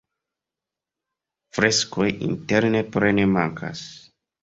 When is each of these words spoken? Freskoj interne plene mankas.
Freskoj 1.59 2.09
interne 2.31 2.85
plene 2.97 3.31
mankas. 3.39 3.89